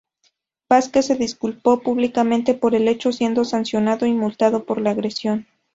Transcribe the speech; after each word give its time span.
Vásquez 0.67 1.05
se 1.05 1.15
disculpó 1.15 1.77
públicamente 1.81 2.55
por 2.55 2.73
el 2.73 2.87
hecho, 2.87 3.11
siendo 3.11 3.45
sancionado 3.45 4.07
y 4.07 4.13
multado 4.13 4.63
por 4.65 4.81
la 4.81 4.89
agresión. 4.89 5.45